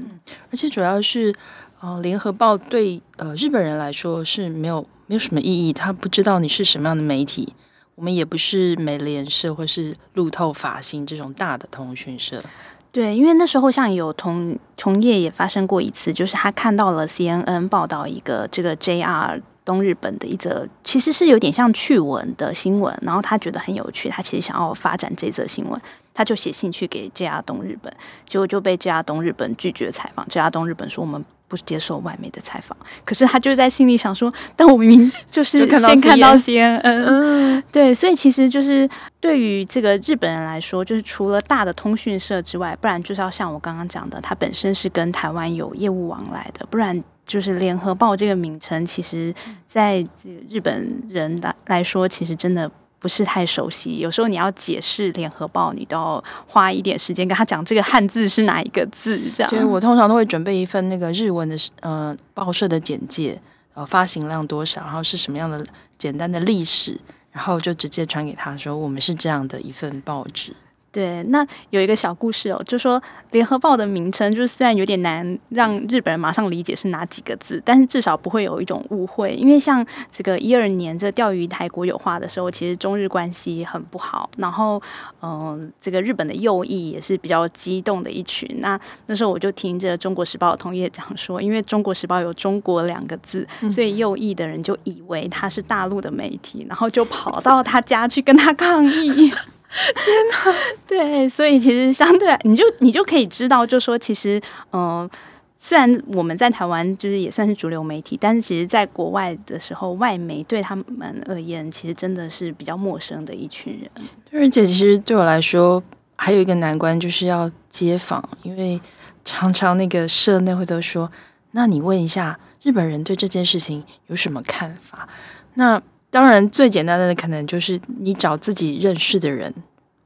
[0.51, 1.33] 而且主要是，
[1.79, 7.53] 呃，联合报对呃日本人来说是没有没有什么意义，他不知道你是什么样的媒体。
[7.95, 12.43] 我们也不是美联社或是路透法新这种大的通讯社，
[12.91, 25.81] 对，因为那时候像有同从业也发生过一次，就是他看到了 CNN 报道一个这个 JR 东日本的一则，其实是有点像趣闻的新闻，然后他觉得很有趣，他其实想要发展这则新闻，
[26.13, 27.91] 他就写信去给 JR 东日本，
[28.25, 31.23] 结果就被 JR 东日本拒绝采访，JR 东日本说我们。
[31.47, 49.33] 不接受外媒的采访，可是他就在心里想说：“但我明明就是先看到 CNN，嗯，对，所以其实就是对于这个日本人来说，就是除了大的通讯社之外，不然就是要像我刚刚讲的，他本身是跟台湾有业务往来的，不然就是联合报这个名称，其实
[49.67, 59.49] 在这个日本人来来说，其实真的。”不是太熟悉，有时候你要解释联合报，你都要花一点时间跟他讲这个汉字是哪一个字，这样。
[59.49, 63.39] 对，我通常都会准备一份那个日文的呃报社的简介，
[63.73, 65.63] 呃发行量多少，然后是什么样的
[65.97, 66.99] 简单的历史，
[67.31, 70.51] 然后就直接传给他说，我们是这样的一份报纸。
[70.95, 79.33] 对，那有一个小故事哦，就说联合报的名称，就是虽然有点难让日本人马上理解是哪几个字，但是至少不会有一种误会。
[79.35, 84.81] 因为像这个一二年这钓鱼台国有化的时候，其实中日关系很不好，然后
[85.19, 88.49] 嗯、呃，这个日本的右翼也是比较激动的一群。
[88.61, 99.29] 那那时候我就听着中国时报的同业讲说，因为中国时报有“中国”两个字，所以右翼的人就以为他是大陆的媒体，然后就跑到他家去跟他抗议。
[99.95, 100.55] 天哪，
[100.87, 105.09] 对，所以其实相对来，你就你就可以知道，就说其实，嗯、
[105.57, 113.89] 虽然我们在台湾就是也算是主流媒体，但是其实在国外的时候，外媒对他们而言，其实真的是比较陌生的一群人。
[114.31, 115.83] 而且，其实对我来说，
[116.15, 118.79] 还有一个难关就是要接访，因为
[119.25, 121.11] 常常那个社内会都说，
[121.51, 125.09] 那你问一下日本人对这件事情有什么看法？
[125.55, 125.81] 那
[126.15, 129.53] 当然，最简单的可能就是你找自己认识的人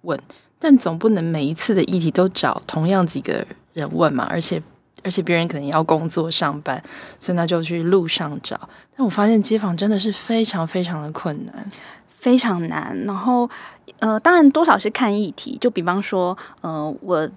[0.02, 0.19] 问。
[0.58, 4.60] 但总不能每一次的议题都找同样几个人问嘛，而且
[5.04, 6.82] 而且别人可能要工作上班，
[7.19, 8.60] 所以那就去路上找。
[8.98, 11.72] 但我发现街访真的是非常非常的困难，
[12.17, 12.98] 非常难。
[13.06, 13.48] 然后
[14.00, 17.30] 呃，当然多少是看议题，就比方说呃，我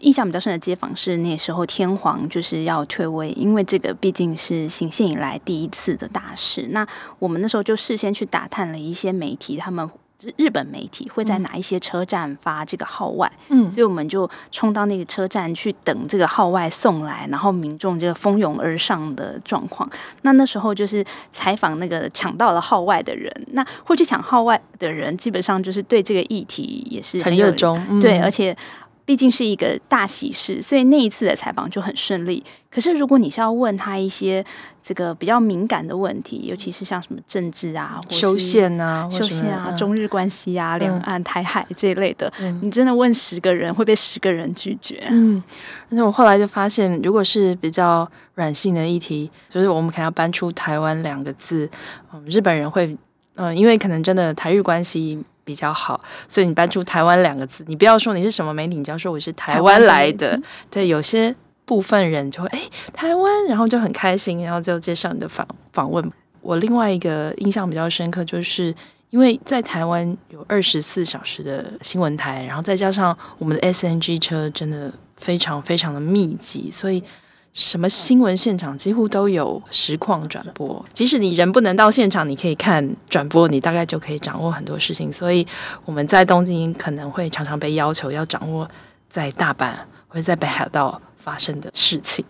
[0.00, 6.68] 印象比较深的街访是那时候天皇就是要退位，因为这个毕竟是行宪以来第一次的大事。
[6.70, 6.86] 那
[7.18, 9.88] 我们那时候就事先去打探了一些媒体，他们。
[10.36, 13.32] 日本媒体会在哪一些车站发这个号外？
[13.48, 19.88] 嗯，所以我们就冲到那个车站去等这个号外送来，然后民众就蜂拥而上的状况。
[20.20, 28.54] 那那时候就是采访那个抢到了号外的人，那会去抢号外的人，基本上就是对这个议题也是很热衷，嗯、对，而且。
[29.04, 32.44] 毕竟是一个大喜事，所以那一次的采访就很顺利。
[32.70, 34.44] 可是如果你是要问他一些
[34.82, 45.02] 这个比较敏感的问题，尤其是像什么政治啊、修宪啊、修宪啊、嗯、中日关系啊、两岸、台海这一类的，嗯、你真的问十个人会被十个人拒绝。
[45.10, 45.42] 嗯，
[45.90, 51.68] 而且我后来就发现，如果是比较软性的议题，就是我们可能要搬出“台湾”两个字，
[52.12, 52.96] 嗯，日本人会，
[53.34, 55.24] 嗯，因为可能真的台日关系。
[55.50, 60.40] 比较好，所以你搬出“台湾”两个字，你不要说你是什么媒体，你只要说我是台湾来的。
[60.70, 61.34] 对，有些
[61.64, 62.60] 部分人就会哎，
[62.92, 66.08] 台湾，然后就很开心，然后就介绍你的访访问。
[66.40, 68.72] 我另外一个印象比较深刻，就是
[69.10, 77.02] 因为在台湾有二十四小时的新闻台，然后再加上我们的 SNG 车真的非常非常的密集，所以。
[77.52, 85.12] 什么新闻现场几乎都有实况转播，即使你人不能到现场，你可以看转播，你大概就可以掌握很多事情。
[85.12, 85.46] 所以
[85.84, 88.68] 我们在东京可能会常常被要求要掌握
[89.08, 89.72] 在大阪
[90.06, 92.24] 或者在北海道发生的事情。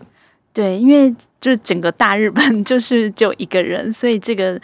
[0.53, 4.59] 对，因为就整个大日本就是就一个人，所以这个。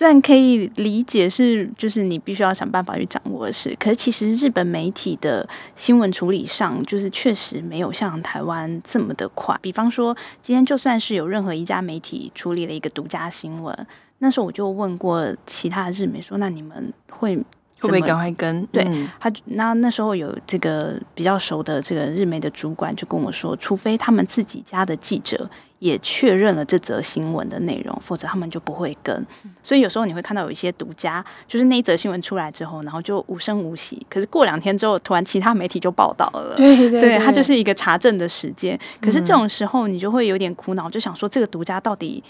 [0.00, 9.54] 虽然可以理解是，就是你必须要想办法去掌握的事，可是其实日本媒体的新闻处理上，就是确实没有像台湾这么的快。
[9.60, 13.86] 比方说，今天就算是有任何一家媒体处理了一个独家新闻，
[14.20, 17.38] 那时候我就问过其他的日媒说：“那你们会？”
[17.80, 18.64] 会不会赶快跟？
[18.66, 18.86] 对
[19.18, 29.26] 他，那那时候有这个比较熟的这个日媒的主管就跟我说，除非他们自己家的记者也确认了这则新闻的内容，否则他们就不会跟。
[29.62, 34.06] 所以有时候你会看到有一些独家，就是那一则新闻出来之后，然后就无声无息。
[34.10, 36.54] 可是过两天之后，突然其他媒体就报道了。
[36.56, 38.78] 对对对，对，他就是一个查证的时间。
[39.00, 42.22] 可是这种时候，你就会有点苦恼，就想说这个独家到底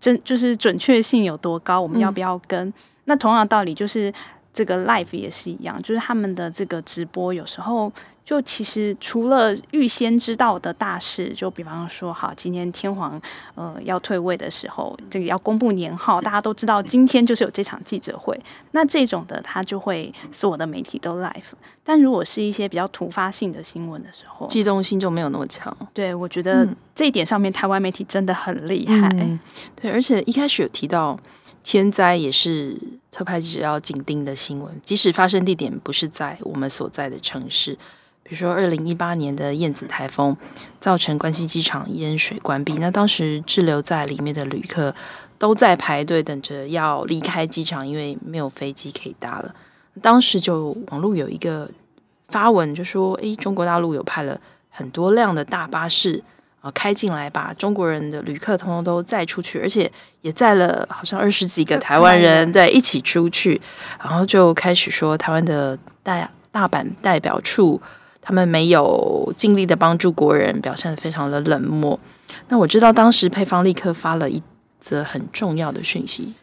[0.00, 1.80] 真就是准确性有多高？
[1.80, 2.72] 我们要不要跟？
[3.04, 4.10] 那同样的道理就是。
[4.54, 7.92] 这个 live 也是一样，就是他们的这个直播有时候
[8.24, 13.20] 就其实除了预先知道的大事，就比方说，好，今天天皇
[13.56, 18.40] 呃要退位的时候，这个要公布年号，大家都知道今天就是有这场记者会，
[18.70, 21.52] 那这种的他就会所有的媒体都 live。
[21.82, 25.76] 但如果是一些比较突发性的新闻的时候，机动性就没有那么强。
[25.92, 29.08] 对，我觉得这一点上面台湾媒体真的很厉害。
[29.18, 29.38] 嗯，
[29.74, 31.18] 对，而且一开始有提到。
[31.64, 32.76] 天灾也是
[33.10, 37.72] 特派记者要紧盯的新闻，即使发生地点不是在我们所在的城市，
[38.22, 40.36] 比如说二零一八年的燕子台风
[40.78, 44.94] 造成关西机场淹水关闭，那当时滞留在里面的旅客
[45.38, 49.54] 都在排队等着要离开机场，因为没有飞机可以搭了。
[50.02, 51.70] 当时就网络有一个
[52.28, 56.22] 发文就说：“诶，中国大陆有派了很多辆的大巴士。”
[56.72, 59.90] 开进来把中国人的旅客通通都载出去，而且
[60.22, 63.60] 也载了好像二十几个台湾人在一起出去，
[63.98, 67.80] 然后就开始说台湾的大大阪代表处
[68.20, 71.98] 他们没有尽力的帮助国人，表现得非常的冷漠。
[72.48, 74.42] 那我知道当时配方立刻发了一
[74.80, 76.34] 则很重要的讯息，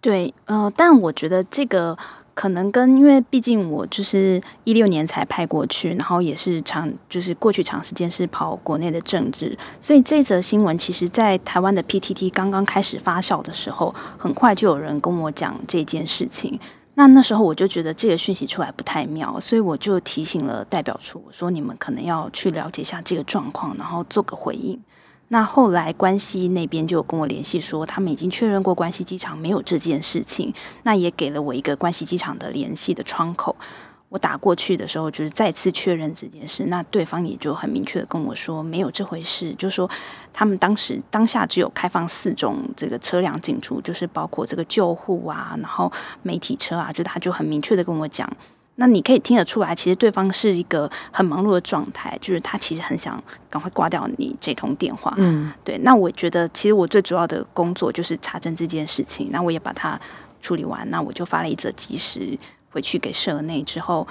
[0.00, 1.96] 对，呃，但我觉得这个。
[2.34, 16.58] 可能跟因为毕竟我就是一六年才派过去，然后也是长就是过去长时间是跑国内的政治，所以这则新闻其实，在台湾的 PTT 刚刚开始发酵的时候，很快就有人跟我讲这件事情。
[16.96, 24.80] 那那时候我就觉得这个讯息出来不太妙，所以我就提醒了代表处，我说你们可能要去了解一下这个状况，然后做个回应。
[25.34, 33.56] 那后来关西那边就跟我联系说，他们已经确认过关西机场没有这件事情，那也给了我一个关西机场的联系的窗口。
[34.10, 39.90] 我打过去的时候，就是再次确认这件事，那对方也就很明确的跟我说没有这回事，就说
[40.32, 45.90] 他们当时当下只有开放四种这个车辆进出，就是包括这个救护啊，然后
[46.22, 48.30] 媒体车啊，就他就很明确的跟我讲。
[48.76, 55.14] 那你可以听得出来，其实对方是一个很忙碌的状态，就是他其实很想赶快挂掉你这通电话。
[55.16, 55.78] 嗯，对。
[55.78, 59.28] 那我觉得，其实我最主要的工作就是查证这件事情。
[59.30, 60.00] 那我也把它
[60.42, 62.36] 处理完，那我就发了一则即时
[62.70, 64.06] 回去给社内之后，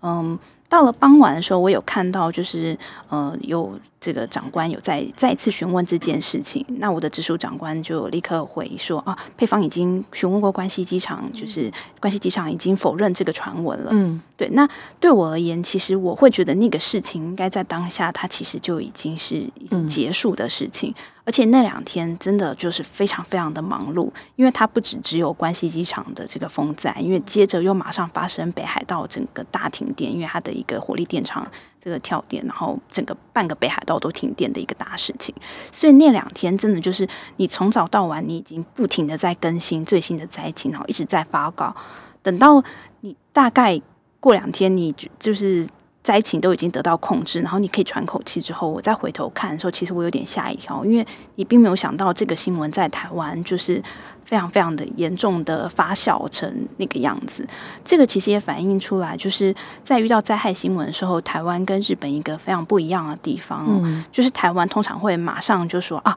[0.00, 0.38] 嗯，
[0.68, 2.76] 到了傍晚的时候，我有看到，就是
[3.08, 6.64] 呃，有这个长官有在再次询问这件事情。
[6.78, 13.90] 那我的直属长官就立刻回说啊，配方已经询问过关西机场，就是关西机场已经否认这个传闻了。
[13.92, 14.48] 嗯，对。
[14.50, 14.68] 那
[15.00, 20.90] 对我而言，其实我会觉得那个事情应该在当下，它其实就已经是已经结束的事情。
[20.90, 31.46] 嗯而且那两天真的就是非常非常的忙碌，因为它不只只有关西机场的这个风灾，因为接着又马上发生北海道整个大停电，因为它的一个火力电厂
[31.80, 35.34] 这个跳电，然后整个半个北海道都停电的一个大事情。
[35.72, 41.74] 所以那两天真的就是你从早到晚，你已经不停的在更新最新的灾情，然后一直在发稿。
[42.22, 42.62] 等到
[43.00, 43.80] 你大概
[44.20, 45.66] 过两天，你就是。
[46.08, 53.82] 灾情都已经得到控制，然后你可以喘口气之后，我再回头看的时候，其实我有点吓一跳，因为你并没有想到这个新闻在台湾就是
[54.24, 57.46] 非常非常的严重的发酵成那个样子。
[57.84, 59.54] 这个其实也反映出来，就是
[59.84, 66.16] 在遇到灾害新闻的时候，台湾跟日本一个非常不一样的地方，嗯，就是台湾通常会马上就说啊。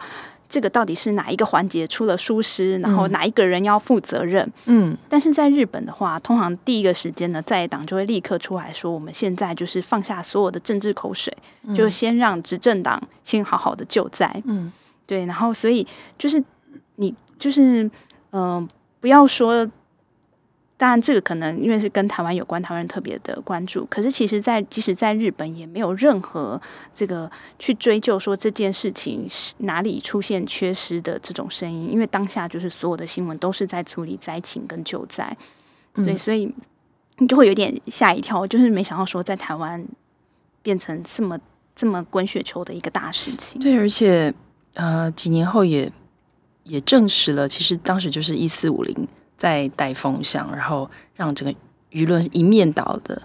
[0.52, 4.46] 这个到底是哪一个环节出了疏失，然后哪一个人要负责任？
[4.66, 14.30] 嗯，但是在日本的话，通常第一个时间呢，在党就会立刻出来说，我们现在就是放下所有的政治口水，嗯、就先让执政党先好好的救灾。
[14.46, 14.70] 嗯，
[15.08, 15.88] 对，然后所以
[16.20, 16.44] 就是
[16.98, 17.86] 你就是
[18.32, 18.68] 嗯、呃，
[19.00, 19.66] 不要说。
[20.82, 23.86] 当然，这个可能因为是跟台湾有关，台湾人特别的关注。
[23.88, 26.60] 可是，其实，在即使在日本，也没有任何
[26.92, 27.30] 这个
[27.60, 35.38] 去追究说这件事情是哪里出现缺失的这种声音，因为当下就是所有的新闻都是在处理灾情跟救灾，
[35.94, 36.52] 对，嗯、所以
[37.20, 39.86] 你就会有点吓一跳，就是没想到说在台湾
[40.64, 41.40] 变成这么
[41.76, 43.62] 这么滚雪球的一个大事情。
[43.62, 44.34] 对，而且
[44.74, 45.92] 呃，几年后也
[46.64, 49.08] 也证实了，其实当时就是一四五零。
[49.42, 53.20] 在带风向，然后让整个舆论一面倒的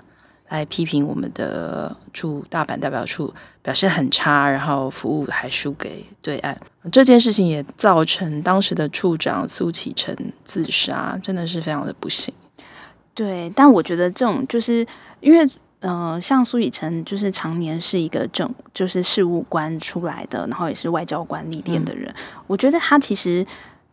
[0.48, 6.58] 来批评我们的驻大阪代表处表现很差，然后服务还输给对岸。
[6.90, 12.32] 这件事情也造成当时的处长苏启成自杀，真的是非常的不幸。
[13.12, 14.86] 对，但我觉得这种就是
[15.20, 15.44] 因为，
[15.80, 23.46] 嗯、呃，像苏启成就是常年是一个政就是事务官出来的，然后也是外交官历练的人，嗯、我觉得他其实。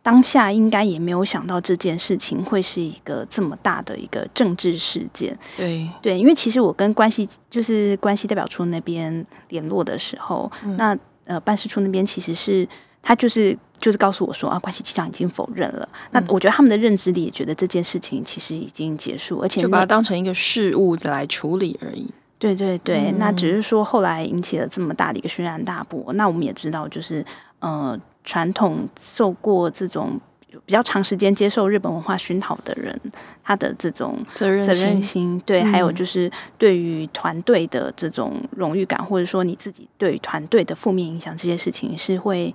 [0.03, 5.33] 当下应该也没有想到这件事情会是一个这么大的一个政治事件。
[5.55, 12.67] 对对，因为其实我跟关系就是关系代表处那边联络的时候，嗯、那呃办事处那边其实是
[13.01, 15.87] 他就是就是告诉我说啊，关系机长已经否认了。
[15.93, 22.13] 嗯、那我觉得他们的认知里也觉得这件事情其实已经结束，而且就把它当成一个事物再来处理而已。
[22.37, 26.11] 对对对，嗯、那只是说后来引起了这么大的一个轩然大波。
[26.15, 27.25] 那我们也知道，就是
[27.59, 27.97] 呃。
[28.23, 30.19] 传统受过这种
[30.65, 32.97] 比较长时间接受日本文化熏陶的人，
[33.43, 42.53] 他的这种责任责任心，对，嗯、还有就是对于团队的这种荣誉感，或者说你自己对于团队的负面影响，这些事情是会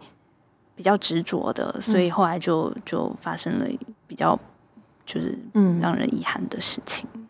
[0.77, 3.67] 比较执着的，所以后来就就发生了
[4.07, 4.39] 比较
[5.05, 7.09] 就是嗯让人遗憾的事情。
[7.15, 7.27] 嗯、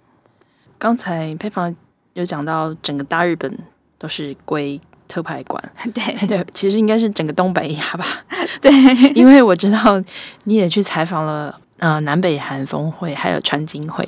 [0.77, 1.75] 刚才配方
[2.13, 3.59] 有讲到，整个大日本
[3.97, 4.79] 都是归。
[5.09, 8.05] 特派馆， 对 对，其实应该是整个东北亚吧。
[8.61, 8.71] 对，
[9.15, 10.01] 因为我知道
[10.45, 14.07] 你也去采访了呃南北韩峰会，还有川金会。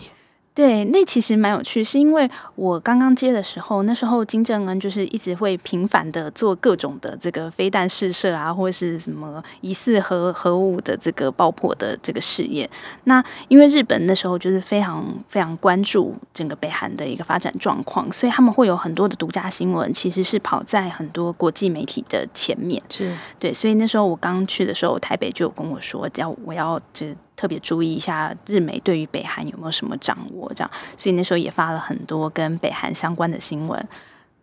[0.61, 12.69] 对，那其实蛮有趣，是因为我刚刚接的时候，那时候金正恩就是一直会频繁的做各种的这个飞弹试射啊，或者是什么疑似核核武的这个爆破的这个试验。
[13.05, 22.83] 那因为日本那时候就是非常非常关注整个北韩的一个发展状况，所以他们会有很多的独家新闻，其实是跑在很多国际媒体的前面。
[22.91, 27.07] 是对，所以那时候我刚去的时候，台北就有跟我说，要我要就。
[27.41, 33.83] 特别注意一下日美对于北韩有没有什么掌握，这样，所以那时候也发了很多跟北韩相关的新闻。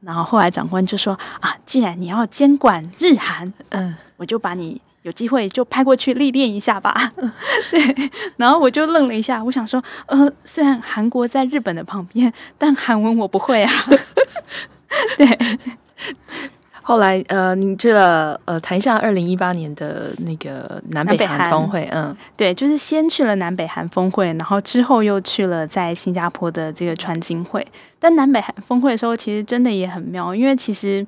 [0.02, 7.14] 然后后来长官就说：“啊，既然你要监管日韩，嗯，我就把你有机会就派过去历练一下吧。
[7.70, 13.72] ”对，然后我就愣了一下，我想说：“呃，虽然韩国在日本的旁边，但韩文我不会啊。
[15.18, 15.60] ”对。
[16.88, 27.68] 后来，呃，你去了，呃，谈一下二零一八年的那个南北韩峰会，嗯，对，就是先去了南北韩峰会，然后之后又去了在新加坡的这个川金会。
[28.00, 31.06] 但南北韩峰会的时候，其实真的也很妙，因为其实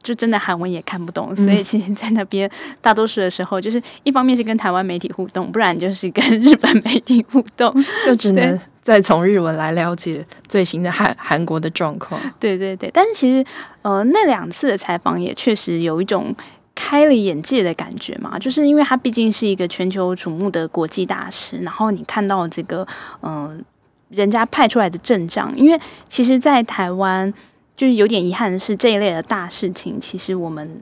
[0.00, 2.48] 就真的韩文也看不懂，所以其实，在那边
[2.80, 7.74] 大多数的时候，就是一方面是跟台湾媒体互动，不然就是跟日本媒体互动，
[8.06, 8.56] 就只能。
[8.88, 12.18] 再从日文来了解最新的韩韩国的状况。
[12.40, 13.46] 对对对，但是其实
[13.82, 16.34] 呃那两次的采访也确实有一种
[16.74, 22.86] 开了眼界的感觉嘛，就是因为他毕竟是一个全球瞩目的国际大师，然后你看到这个
[23.20, 23.62] 嗯、
[24.08, 25.78] 人家派出来的阵仗，因为
[26.08, 27.30] 其实，在台湾
[27.76, 30.80] 就是有点遗憾的是，这一类的大事情，其实我们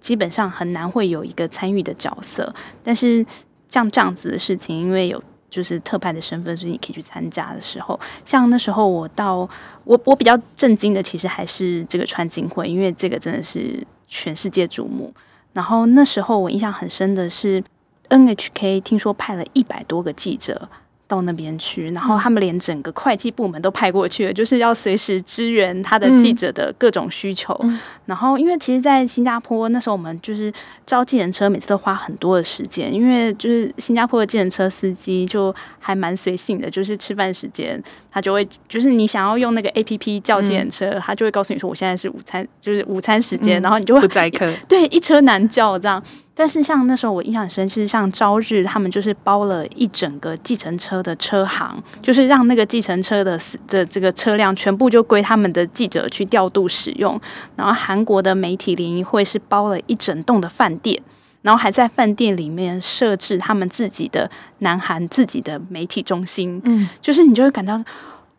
[0.00, 2.54] 基本上很难会有一个参与的角色。
[2.84, 3.26] 但是
[3.68, 5.20] 像这样子的事情，因为有
[5.52, 9.46] 就是特派的身份，所以你可以去参加的时候，像那时候我到
[9.84, 15.12] 我我比较震惊的，其实还是这个川金会，因为这个真的是全世界瞩目。
[15.52, 17.62] 然后那时候我印象很深的是
[18.08, 20.70] ，NHK 听说派了一百多个记者。
[21.12, 27.54] 到那边去，然后他们连整个会计部门都派过去了，就是要随时支援他的记者的各种需求。
[27.64, 30.50] 嗯、然后，因为其实，在新加坡那时候，我们就是
[30.86, 37.78] 招计程车，每次都花很多的时间，因为就是新加坡的计程车司机就还蛮随性的，就是吃饭时间
[38.10, 46.02] 他就会，就是你想要用那个 APP 叫计程车，嗯、他就会告诉你说，我现在是午餐，就是午餐时间，嗯、然后你就会不载客，对，一车难叫这样。
[46.34, 57.20] 但是像那时候我印象很深，是像朝日他们就是包了一整个计程车的车行，就是让那个计程车的的这个车辆全部就归他们的记者去调度使用。
[57.54, 61.02] 然后韩国的媒体联谊会是包了一整栋的饭店，
[61.42, 64.30] 然后还在饭店里面设置他们自己的
[64.60, 66.60] 南韩自己的媒体中心。
[66.64, 67.78] 嗯，就是你就会感到，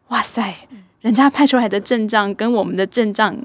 [0.08, 0.56] 哇塞，
[1.02, 3.38] 人家派出来的阵仗跟我们的阵仗。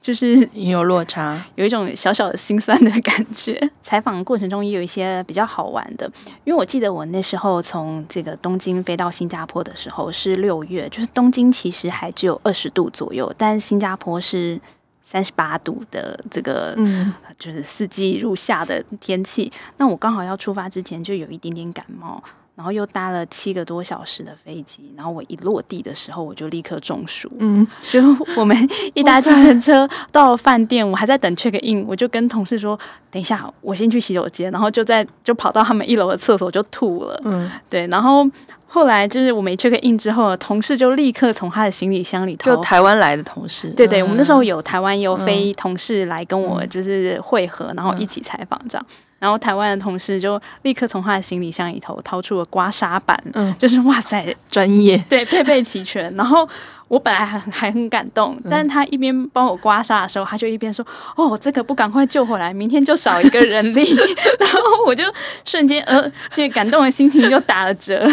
[0.00, 3.58] 就是也有落差，有一种小小的心酸的感觉。
[3.82, 6.10] 采访过程中也有一些比较好玩的，
[6.44, 14.60] 因为我记得我那时候从这个东京飞到新加坡的时候是六月，就是东京其实还只有二十度左右，但新加坡是
[15.04, 19.50] 三十八度的这个，嗯，就是四季入夏的天气。
[19.78, 22.22] 那我刚好要出发之前就有一点点感冒。
[22.58, 27.30] 然后又搭了七个多小时的飞机，然后我一落地的时候，我就立刻中暑。
[27.38, 28.02] 嗯，就
[28.36, 32.76] 我们一搭计程车到了饭店，我还在等 check in，我就跟同事说
[33.12, 37.22] ：“等一下，我先去洗手间。”然后就在就跑到他们一楼的厕所就吐了。
[37.24, 37.86] 嗯，对。
[37.86, 38.28] 然后
[38.66, 48.86] 后来就是我没 check in 之后，同事就立刻从他的行李箱里头，就台湾来的同事，对对，我们那时候有台湾有飞同事来跟我就是会合，然后一起采访这样。
[49.18, 56.14] 然后台湾的同事就立刻从他的行李箱里头掏出了刮痧板，嗯，就是哇塞， 专业，对，配备齐全。
[56.14, 56.48] 然后
[56.86, 63.94] 我本来还还很感动，但是他一边帮我刮痧的时候，他就一边说：“哦，这个不赶快救回来，明天就少一个人力。
[64.38, 65.04] ”然后我就
[65.44, 68.08] 瞬间呃，这感动的心情就打了折。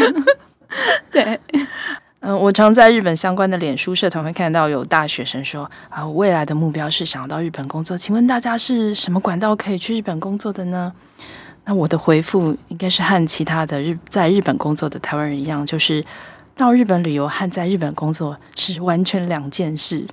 [1.12, 1.40] 对。
[2.28, 10.92] 嗯，我常在日本相关的脸书社团会看到有大学生说啊，我未来的目标是想要到日本工作，请问大家是什么管道可以去日本工作的呢？
[11.66, 16.04] 那我的回复应该是和其他的日在日本工作的台湾人一样，就是
[16.58, 20.04] 到日本旅游和在日本工作是完全两件事。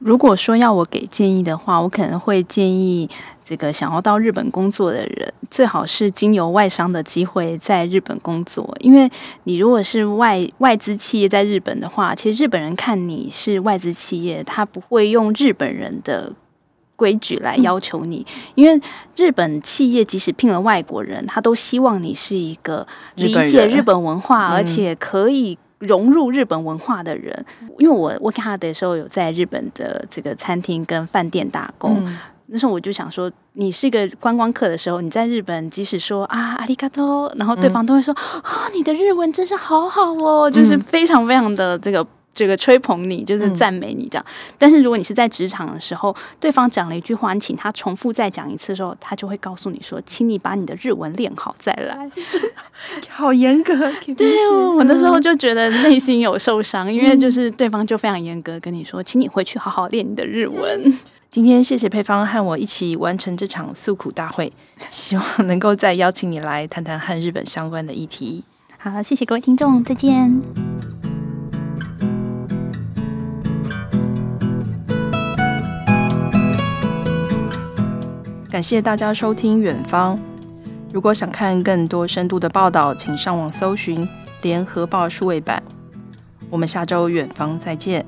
[0.00, 3.06] 如果说要我给建议的话，我可能会建议
[3.44, 8.74] 这个想要到日本工作的人，最好是经由外商的机会在日本工作。
[8.80, 9.10] 因为
[9.44, 16.32] 你如果是外外资企业在日本的话，其实日本人看你是外资企业，他不会用日本人的
[16.96, 18.24] 规矩来要求你。
[18.54, 18.80] 因为
[19.14, 22.86] 日本企业即使聘了外国人，他都希望你是一个
[23.16, 25.58] 理解日本文化，而且可以。
[25.80, 27.44] 融入日本文化的人，
[27.78, 32.16] 因为我 working holiday 的时候有在日本的这个餐厅跟饭店打工，嗯、
[32.46, 42.06] 那时候我就想说，你是一个观光客的时候，你在日本即使说啊阿里嘎多，然后对方都会说啊、嗯哦、你的日文真是好好哦，就是非常非常的这个。
[42.32, 52.10] 这个吹捧你就是赞美你这样，嗯、但是如果你是在职场的时候，对方讲了一句话，你请他重复再讲一次的时候，他就会告诉你说，请你把你的日文练好再来。
[53.10, 53.74] 好严格，
[54.16, 60.98] 对哦，我那时候就觉得内心有受伤，因为就是对方就非常严格跟你说，请你回去好好练你的日文。
[61.28, 64.52] 今天谢谢配方和我一起完成这场诉苦大会，
[64.88, 68.44] 希望能够再邀请你来谈谈和日本相关的议题。
[68.78, 70.99] 好，谢谢各位听众，再见。
[78.50, 80.16] 感谢大家收听《远方》。
[80.92, 84.04] 如果想看更多深度的报道，请上网搜寻
[84.42, 85.62] 《联合报》数位版。
[86.50, 88.04] 我们下周《远方》再见。